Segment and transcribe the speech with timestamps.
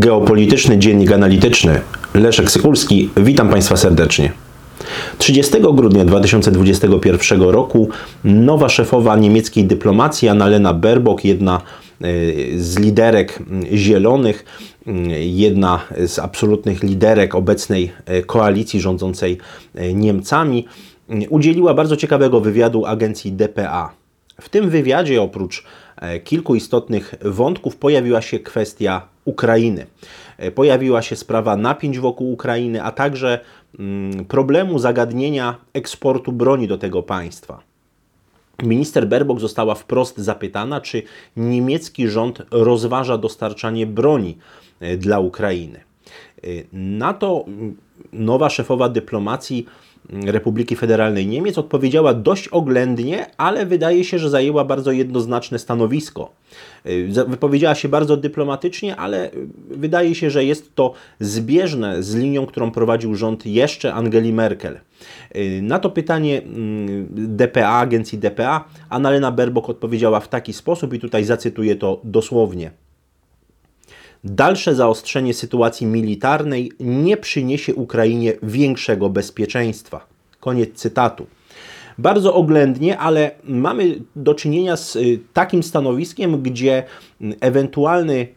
[0.00, 1.80] Geopolityczny Dziennik Analityczny
[2.14, 3.10] Leszek Sykulski.
[3.16, 4.32] Witam Państwa serdecznie.
[5.18, 7.88] 30 grudnia 2021 roku
[8.24, 12.06] nowa szefowa niemieckiej dyplomacji Annalena Baerbock, jedna e,
[12.58, 13.38] z liderek
[13.72, 14.44] zielonych,
[15.20, 19.38] jedna z absolutnych liderek obecnej e, koalicji rządzącej
[19.74, 20.66] e, Niemcami,
[21.28, 23.92] udzieliła bardzo ciekawego wywiadu agencji DPA.
[24.40, 25.64] W tym wywiadzie oprócz
[26.24, 29.86] kilku istotnych wątków pojawiła się kwestia Ukrainy.
[30.38, 33.40] E, pojawiła się sprawa napięć wokół Ukrainy, a także
[33.78, 37.62] mm, problemu zagadnienia eksportu broni do tego państwa.
[38.62, 41.02] Minister Baerbock została wprost zapytana, czy
[41.36, 44.38] niemiecki rząd rozważa dostarczanie broni
[44.80, 45.80] e, dla Ukrainy.
[45.80, 47.76] E, na to mm,
[48.12, 49.66] nowa szefowa dyplomacji
[50.10, 56.32] Republiki Federalnej Niemiec odpowiedziała dość oględnie, ale wydaje się, że zajęła bardzo jednoznaczne stanowisko.
[56.86, 59.30] Y, wypowiedziała się bardzo dyplomatycznie, ale
[59.70, 64.80] wydaje się, że jest to zbieżne z linią, którą prowadził rząd jeszcze Angeli Merkel.
[65.36, 70.98] Y, na to pytanie mm, DPA, agencji DPA, Annalena Baerbock odpowiedziała w taki sposób i
[70.98, 72.70] tutaj zacytuję to dosłownie.
[74.28, 80.06] Dalsze zaostrzenie sytuacji militarnej nie przyniesie Ukrainie większego bezpieczeństwa.
[80.40, 81.26] Koniec cytatu.
[81.98, 86.84] Bardzo oględnie, ale mamy do czynienia z y, takim stanowiskiem, gdzie
[87.20, 88.28] mm, ewentualny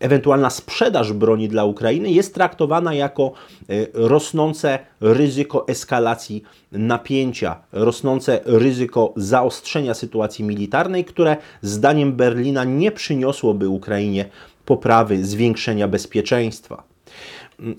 [0.00, 3.32] ewentualna sprzedaż broni dla Ukrainy jest traktowana jako
[3.70, 13.68] y, rosnące ryzyko eskalacji napięcia, rosnące ryzyko zaostrzenia sytuacji militarnej, które zdaniem Berlina nie przyniosłoby
[13.68, 14.24] Ukrainie
[14.68, 16.82] poprawy, zwiększenia bezpieczeństwa.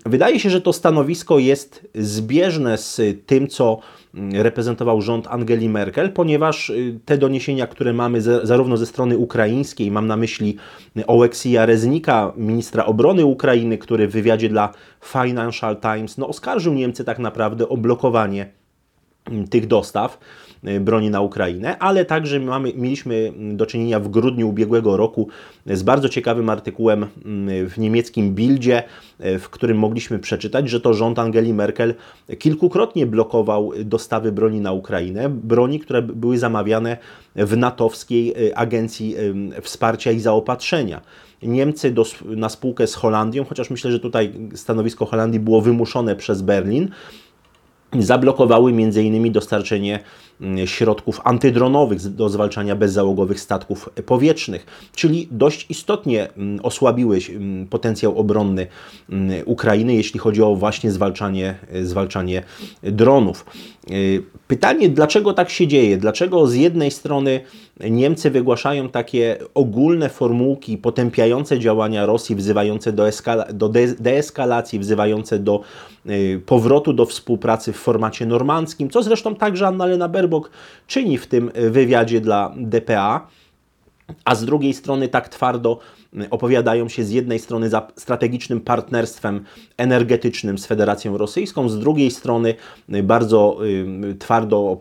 [0.06, 3.80] Wydaje się, że to stanowisko jest zbieżne z tym, co
[4.34, 10.08] reprezentował rząd Angeli Merkel, ponieważ y, te doniesienia, które mamy zarówno ze strony ukraińskiej, mam
[10.08, 10.58] na myśli
[11.08, 17.20] Oleksija Reznika, ministra obrony Ukrainy, który w wywiadzie dla Financial Times no, oskarżył Niemcy tak
[17.20, 18.50] naprawdę o blokowanie
[19.50, 24.98] tych dostaw y, broni na Ukrainę, ale także mamy, mieliśmy do czynienia w grudniu ubiegłego
[24.98, 25.28] roku
[25.66, 28.84] z bardzo ciekawym artykułem mm, w niemieckim Bildzie,
[29.26, 31.94] y, w którym mogliśmy przeczytać, że to rząd Angeli Merkel
[32.40, 36.98] kilkukrotnie blokował dostawy broni na Ukrainę, broni, które były zamawiane
[37.36, 39.16] w natowskiej y, agencji
[39.62, 41.02] wsparcia i zaopatrzenia.
[41.44, 46.42] Niemcy do, na spółkę z Holandią, chociaż myślę, że tutaj stanowisko Holandii było wymuszone przez
[46.42, 46.90] Berlin,
[48.00, 49.32] zablokowały m.in.
[49.32, 50.00] dostarczenie
[50.66, 58.68] środków antydronowych do zwalczania bezzałogowych statków powietrznych, czyli dość istotnie mm, osłabiły mm, potencjał obronny
[59.46, 62.44] Ukrainy, jeśli chodzi o właśnie zwalczanie, zwalczanie
[62.84, 63.46] dronów.
[63.92, 65.98] Y, pytanie, dlaczego tak się dzieje?
[65.98, 67.42] Dlaczego z jednej strony
[67.90, 75.40] Niemcy wygłaszają takie ogólne formułki potępiające działania Rosji, wzywające do, eskala- do de- deeskalacji, wzywające
[75.40, 75.62] do
[76.10, 80.50] y, powrotu do współpracy w formacie normandzkim, co zresztą także Annalena Baerbock
[80.88, 83.28] czyni w tym wywiadzie dla DPA,
[84.26, 85.80] a z drugiej strony tak twardo
[86.14, 89.44] y, opowiadają się z jednej strony za strategicznym partnerstwem
[89.78, 92.56] energetycznym z Federacją Rosyjską, z drugiej strony
[92.94, 93.58] y, bardzo
[94.20, 94.80] twardo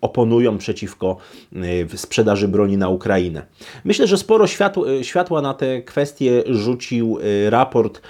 [0.00, 1.16] oponują przeciwko
[1.92, 3.46] y, sprzedaży broni na Ukrainę.
[3.84, 8.00] Myślę, że sporo y, światła na te kwestie rzucił y, raport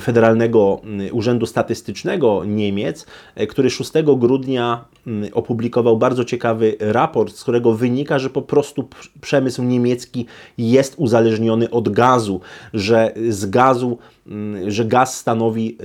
[0.00, 0.80] Federalnego
[1.12, 3.06] Urzędu Statystycznego Niemiec,
[3.48, 4.84] który 6 grudnia
[5.32, 8.88] opublikował bardzo ciekawy raport, z którego wynika, że po prostu
[9.20, 10.26] przemysł niemiecki
[10.58, 12.40] jest uzależniony od gazu,
[12.74, 13.98] że z gazu
[14.68, 15.78] że gaz stanowi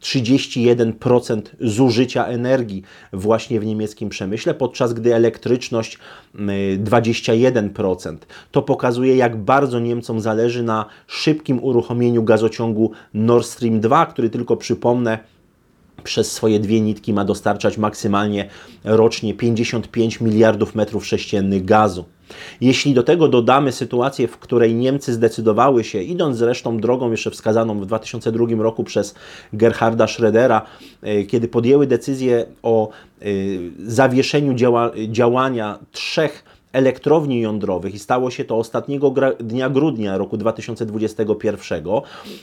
[0.00, 5.98] 31% y, zużycia energii właśnie w niemieckim przemyśle, podczas gdy elektryczność
[6.34, 8.14] 21%.
[8.14, 8.18] Y,
[8.50, 14.56] to pokazuje, jak bardzo Niemcom zależy na szybkim uruchomieniu gazociągu Nord Stream 2, który tylko
[14.56, 15.18] przypomnę,
[16.04, 18.48] przez swoje dwie nitki ma dostarczać maksymalnie
[18.84, 22.04] rocznie 55 miliardów metrów sześciennych gazu.
[22.60, 27.80] Jeśli do tego dodamy sytuację, w której Niemcy zdecydowały się, idąc zresztą drogą jeszcze wskazaną
[27.80, 29.14] w 2002 roku przez
[29.52, 30.60] Gerharda Schrödera,
[31.02, 33.24] e, kiedy podjęły decyzję o e,
[33.86, 36.44] zawieszeniu działa działania trzech
[36.74, 41.84] elektrowni jądrowych i stało się to ostatniego dnia grudnia roku 2021,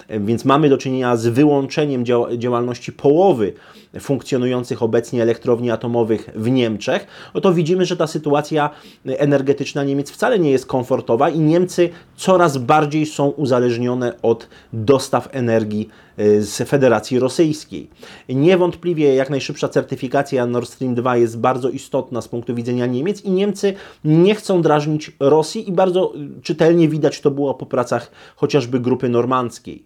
[0.10, 2.04] więc mamy do czynienia z wyłączeniem
[2.38, 3.54] działalności połowy
[4.00, 8.69] funkcjonujących obecnie elektrowni atomowych w Niemczech, no to widzimy, że ta sytuacja
[9.06, 15.89] energetyczna Niemiec wcale nie jest komfortowa i Niemcy coraz bardziej są uzależnione od dostaw energii
[16.19, 17.89] y, z Federacji Rosyjskiej.
[18.30, 23.31] Niewątpliwie jak najszybsza certyfikacja Nord Stream 2 jest bardzo istotna z punktu widzenia Niemiec i
[23.31, 23.74] Niemcy
[24.06, 26.13] nie chcą drażnić Rosji i bardzo
[26.44, 29.83] czytelnie widać to było po pracach chociażby grupy normandzkiej.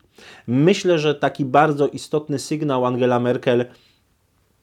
[0.48, 3.66] Myślę, że taki bardzo istotny sygnał Angela Merkel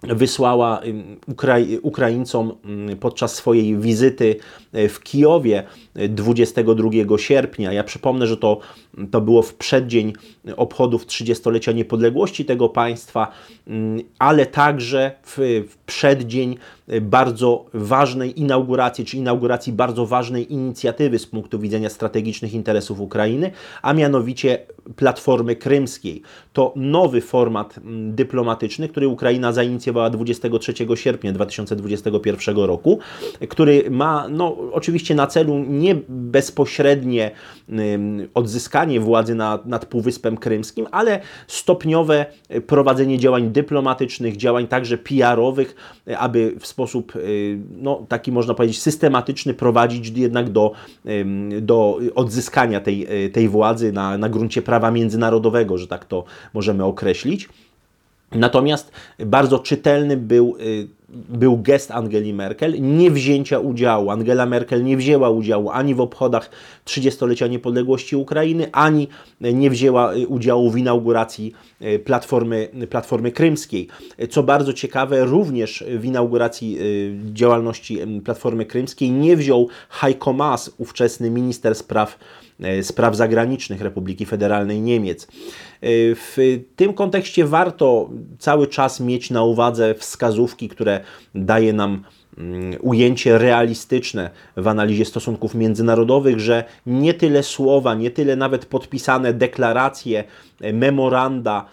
[0.03, 0.81] wysłała
[1.27, 2.53] Ukrai Ukraińcom
[3.01, 4.37] podczas swojej wizyty
[4.73, 5.63] e, w Kijowie
[6.09, 7.73] 22 e, sierpnia.
[7.73, 8.59] Ja przypomnę, że to,
[9.11, 10.13] to było w przeddzień
[10.57, 13.33] obchodów 30-lecia niepodległości tego państwa,
[14.19, 16.57] ale także w, w przeddzień
[17.01, 23.51] bardzo ważnej inauguracji, czy inauguracji bardzo ważnej inicjatywy z punktu widzenia strategicznych interesów Ukrainy,
[23.83, 24.59] a mianowicie
[24.97, 26.23] Platformy Krymskiej.
[26.53, 32.99] To nowy format dyplomatyczny, który Ukraina zainicjowała 23 sierpnia 2021 roku,
[33.49, 37.31] który ma no, oczywiście na celu nie bezpośrednie
[38.35, 42.27] odzyskanie władzy nad, nad Półwyspem Krymskim, ale stopniowe
[42.67, 45.75] prowadzenie działań dyplomatycznych, działań także PR-owych,
[46.19, 47.13] aby w sposób
[47.83, 50.73] no, taki można powiedzieć systematyczny prowadzić jednak do,
[51.61, 56.25] do odzyskania tej, tej władzy na, na gruncie prawa międzynarodowego, że tak to
[56.55, 57.49] możemy określić.
[58.35, 60.89] Natomiast bardzo czytelny był, y,
[61.29, 64.11] był gest Angeli Merkel nie wzięcia udziału.
[64.11, 66.51] Angela Merkel nie wzięła udziału ani w obchodach
[66.87, 69.09] 30-lecia niepodległości Ukrainy, ani
[69.41, 71.53] nie wzięła y, udziału w inauguracji
[71.83, 73.89] y, Platformy, Platformy Krymskiej.
[74.31, 76.79] Co bardzo ciekawe, również w inauguracji
[77.33, 82.19] działalności Platformy Krymskiej nie wziął Heiko Maas, ówczesny minister spraw
[82.83, 85.25] spraw Zagranicznych Republiki Federalnej Niemiec.
[85.25, 85.29] E,
[86.15, 91.01] w tym kontekście warto cały czas mieć na uwadze wskazówki, które
[91.35, 92.05] daje nam
[92.81, 100.25] ujęcie realistyczne w analizie stosunków międzynarodowych, że nie tyle słowa, nie tyle nawet podpisane deklaracje,
[100.61, 101.67] e, memoranda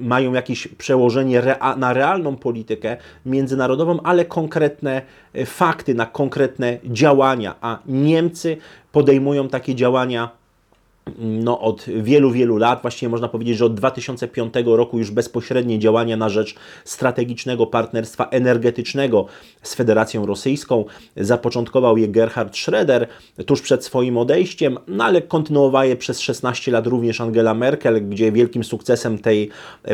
[0.00, 1.42] mają jakieś przełożenie
[1.76, 2.96] na realną politykę
[3.26, 5.02] międzynarodową, ale konkretne
[5.46, 8.56] fakty, na konkretne działania, a Niemcy
[8.92, 10.41] podejmują takie działania
[11.18, 16.16] no, od wielu, wielu lat, właściwie można powiedzieć, że od 2005 roku już bezpośrednie działania
[16.16, 16.54] na rzecz
[16.84, 19.26] strategicznego partnerstwa energetycznego
[19.62, 20.84] z Federacją Rosyjską.
[21.16, 23.06] Zapoczątkował je Gerhard Schroeder
[23.46, 28.32] tuż przed swoim odejściem, no ale kontynuowała je przez 16 lat również Angela Merkel, gdzie
[28.32, 29.50] wielkim sukcesem tej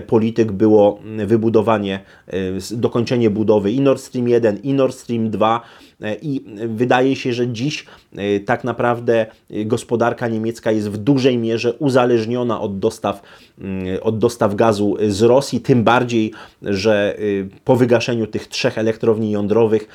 [0.07, 2.33] polityk było wybudowanie, e,
[2.71, 5.88] dokończenie budowy i Nord Stream 1 i Nord Stream 2 e,
[6.23, 7.87] i wydaje się, że dziś
[8.17, 13.23] e, tak naprawdę gospodarka niemiecka jest w dużej mierze uzależniona od dostaw,
[13.59, 17.17] mm, od dostaw gazu z Rosji, tym bardziej, że
[17.65, 19.89] po wygaszeniu tych trzech elektrowni jądrowych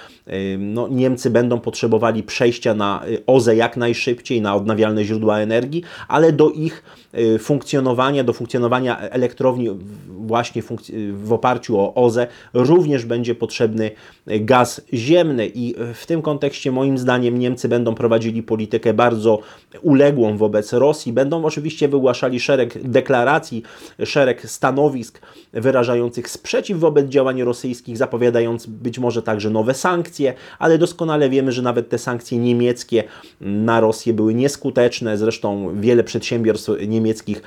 [0.60, 6.50] no, Niemcy będą potrzebowali przejścia na OZE jak najszybciej, na odnawialne źródła energii, ale do
[6.50, 6.84] ich
[7.40, 9.70] funkcjonowania, do funkcjonowania elektrowni
[10.08, 10.64] właśnie
[11.14, 13.92] w oparciu o OZE również będzie potrzebny
[14.28, 19.40] gaz ziemny i w tym kontekście moim zdaniem Niemcy będą prowadzili politykę bardzo
[19.82, 21.14] uległą wobec Rosji.
[21.14, 23.64] Będą oczywiście wygłaszali szereg deklaracji,
[24.06, 25.22] szereg stanowisk
[25.54, 31.62] wyrażających sprzeciw wobec działań rosyjskich, zapowiadając być może także nowe sankcje, ale doskonale wiemy, że
[31.62, 33.04] nawet te sankcje niemieckie
[33.42, 35.18] na Rosję były nieskuteczne.
[35.18, 37.42] Zresztą wiele przedsiębiorstw niemieckich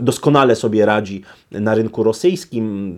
[0.00, 2.94] doskonale sobie radzi na rynku rosyjskim.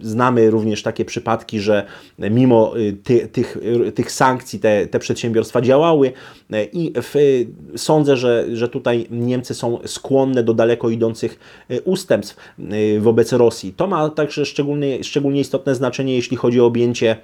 [0.00, 1.86] Znamy również takie przypadki, że
[2.18, 3.58] mimo y, ty, tych,
[3.94, 4.23] tych sankcji
[4.60, 6.12] te, te przedsiębiorstwa działały
[6.72, 7.44] i w,
[7.76, 11.38] sądzę, że, że tutaj Niemcy są skłonne do daleko idących
[11.70, 12.36] y, ustępstw
[13.00, 13.72] wobec Rosji.
[13.72, 17.16] To ma także szczególnie, szczególnie istotne znaczenie, jeśli chodzi o objęcie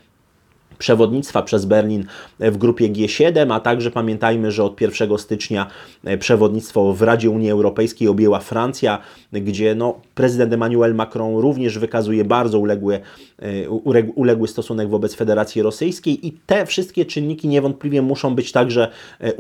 [0.81, 2.05] przewodnictwa przez Berlin
[2.41, 5.67] w grupie G7, a także pamiętajmy, że od 1 stycznia
[6.05, 8.99] e, przewodnictwo w Radzie Unii Europejskiej objęła Francja,
[9.33, 13.01] gdzie no, prezydent Emmanuel Macron również wykazuje bardzo uległy,
[13.39, 13.71] e,
[14.15, 18.89] uległy stosunek wobec Federacji Rosyjskiej i te wszystkie czynniki niewątpliwie muszą być także
[19.21, 19.33] e,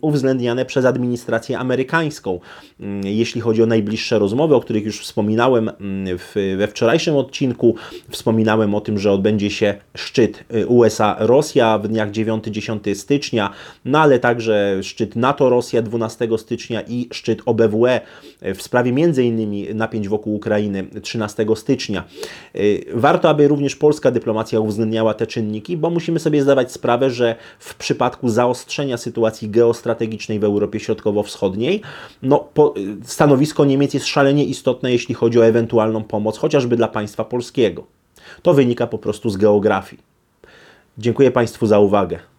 [0.00, 2.40] uwzględniane przez administrację amerykańską.
[2.80, 6.18] Mm, jeśli chodzi o najbliższe rozmowy, o których już wspominałem mm,
[6.56, 7.74] we wczorajszym odcinku,
[8.10, 13.50] wspominałem o tym, że odbędzie się szczyt UE USA-Rosja w dniach 9-10 stycznia,
[13.84, 18.00] no ale także szczyt NATO-Rosja 12 stycznia i szczyt OBWE
[18.42, 19.76] w sprawie m.in.
[19.76, 22.04] napięć wokół Ukrainy 13 stycznia.
[22.56, 27.36] Y, warto, aby również polska dyplomacja uwzględniała te czynniki, bo musimy sobie zdawać sprawę, że
[27.58, 31.80] w przypadku zaostrzenia sytuacji geostrategicznej w Europie Środkowo-Wschodniej,
[32.22, 32.74] no, po,
[33.04, 37.86] stanowisko Niemiec jest szalenie istotne, jeśli chodzi o ewentualną pomoc, chociażby dla państwa polskiego.
[38.42, 40.11] To wynika po prostu z geografii.
[40.98, 42.31] Dziękuję Państwu za uwagę.